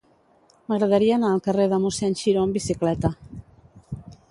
[0.71, 3.15] M'agradaria anar al carrer de Mossèn Xiró amb bicicleta.